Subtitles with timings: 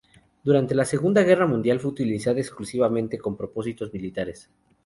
[0.43, 4.49] Durante la Segunda Guerra Mundial fue utilizada exclusivamente con propósitos militares.